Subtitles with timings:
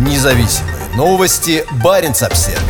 [0.00, 1.62] Независимые новости.
[1.84, 2.62] Барин обсерва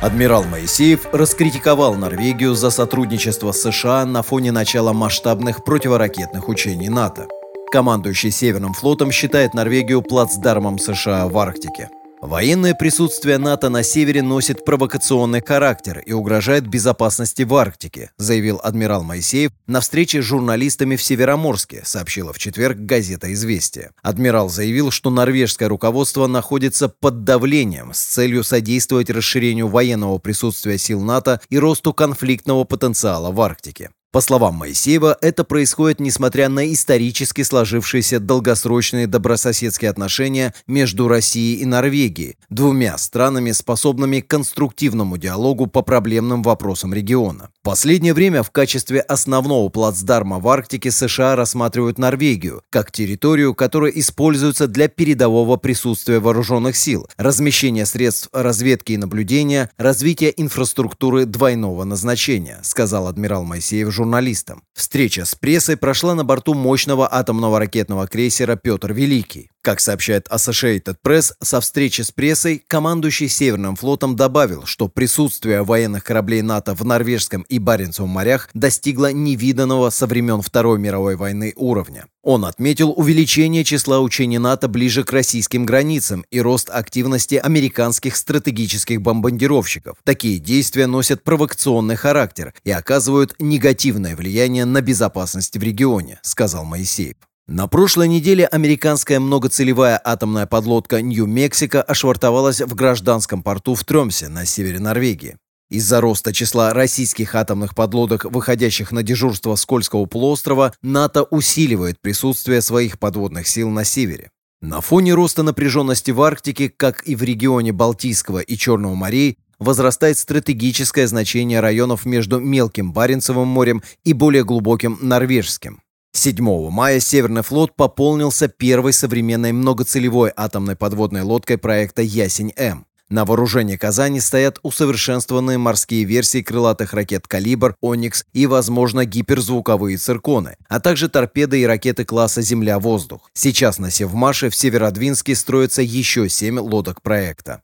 [0.00, 7.28] Адмирал Моисеев раскритиковал Норвегию за сотрудничество с США на фоне начала масштабных противоракетных учений НАТО.
[7.70, 11.90] Командующий Северным флотом считает Норвегию плацдармом США в Арктике.
[12.22, 19.02] Военное присутствие НАТО на севере носит провокационный характер и угрожает безопасности в Арктике, заявил адмирал
[19.02, 23.90] Моисеев на встрече с журналистами в Североморске, сообщила в четверг газета «Известия».
[24.02, 31.00] Адмирал заявил, что норвежское руководство находится под давлением с целью содействовать расширению военного присутствия сил
[31.00, 33.90] НАТО и росту конфликтного потенциала в Арктике.
[34.12, 41.64] По словам Моисеева, это происходит несмотря на исторически сложившиеся долгосрочные добрососедские отношения между Россией и
[41.64, 47.48] Норвегией, двумя странами, способными к конструктивному диалогу по проблемным вопросам региона.
[47.62, 53.92] В последнее время в качестве основного плацдарма в Арктике США рассматривают Норвегию как территорию, которая
[53.92, 62.58] используется для передового присутствия вооруженных сил, размещения средств разведки и наблюдения, развития инфраструктуры двойного назначения,
[62.64, 64.64] сказал адмирал Моисеев журналистам.
[64.74, 69.51] Встреча с прессой прошла на борту мощного атомного ракетного крейсера «Петр Великий».
[69.62, 76.02] Как сообщает Associated Press, со встречи с прессой командующий Северным флотом добавил, что присутствие военных
[76.02, 82.06] кораблей НАТО в Норвежском и Баренцевом морях достигло невиданного со времен Второй мировой войны уровня.
[82.24, 89.00] Он отметил увеличение числа учений НАТО ближе к российским границам и рост активности американских стратегических
[89.00, 89.96] бомбардировщиков.
[90.02, 97.14] Такие действия носят провокационный характер и оказывают негативное влияние на безопасность в регионе, сказал Моисеев.
[97.48, 104.46] На прошлой неделе американская многоцелевая атомная подлодка «Нью-Мексико» ошвартовалась в гражданском порту в Тремсе на
[104.46, 105.36] севере Норвегии.
[105.68, 112.62] Из-за роста числа российских атомных подлодок, выходящих на дежурство с Кольского полуострова, НАТО усиливает присутствие
[112.62, 114.30] своих подводных сил на севере.
[114.60, 120.16] На фоне роста напряженности в Арктике, как и в регионе Балтийского и Черного морей, возрастает
[120.16, 125.82] стратегическое значение районов между Мелким Баренцевым морем и более глубоким Норвежским.
[126.14, 132.86] 7 мая Северный флот пополнился первой современной многоцелевой атомной подводной лодкой проекта «Ясень-М».
[133.08, 140.56] На вооружении Казани стоят усовершенствованные морские версии крылатых ракет «Калибр», «Оникс» и, возможно, гиперзвуковые «Цирконы»,
[140.68, 143.30] а также торпеды и ракеты класса «Земля-воздух».
[143.32, 147.62] Сейчас на Севмаше в Северодвинске строятся еще семь лодок проекта.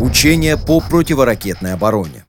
[0.00, 2.23] Учения по противоракетной обороне.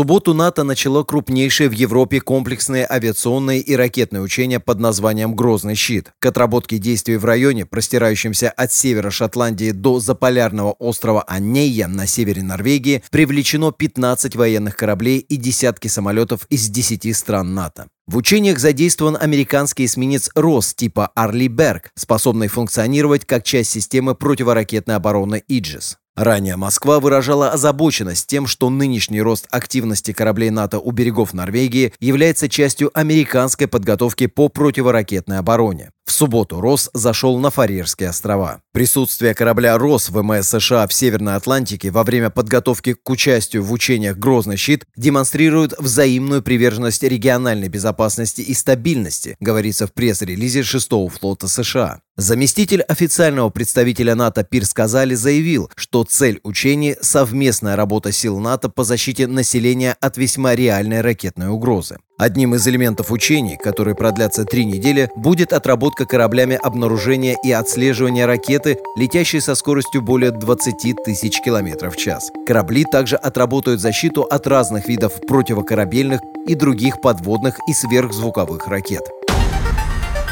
[0.00, 6.14] Субботу НАТО начало крупнейшее в Европе комплексные авиационные и ракетные учения под названием «Грозный щит».
[6.20, 12.42] К отработке действий в районе, простирающемся от севера Шотландии до заполярного острова Аннея на севере
[12.42, 17.88] Норвегии, привлечено 15 военных кораблей и десятки самолетов из 10 стран НАТО.
[18.06, 24.96] В учениях задействован американский эсминец «Рос» типа «Арли Берг», способный функционировать как часть системы противоракетной
[24.96, 25.99] обороны «Иджис».
[26.16, 32.48] Ранее Москва выражала озабоченность тем, что нынешний рост активности кораблей НАТО у берегов Норвегии является
[32.48, 35.90] частью американской подготовки по противоракетной обороне.
[36.10, 38.62] В субботу «Рос» зашел на Фарерские острова.
[38.72, 44.16] Присутствие корабля «Рос» ВМС США в Северной Атлантике во время подготовки к участию в учениях
[44.16, 52.00] «Грозный щит» демонстрирует взаимную приверженность региональной безопасности и стабильности, говорится в пресс-релизе 6-го флота США.
[52.16, 58.82] Заместитель официального представителя НАТО Пирс Казали заявил, что цель учений– совместная работа сил НАТО по
[58.82, 61.98] защите населения от весьма реальной ракетной угрозы.
[62.20, 68.76] Одним из элементов учений, которые продлятся три недели, будет отработка кораблями обнаружения и отслеживания ракеты,
[68.94, 72.30] летящей со скоростью более 20 тысяч километров в час.
[72.46, 79.08] Корабли также отработают защиту от разных видов противокорабельных и других подводных и сверхзвуковых ракет.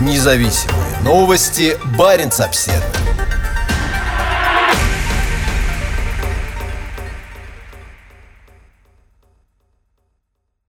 [0.00, 1.76] Независимые новости.
[1.96, 3.25] Барин обседный.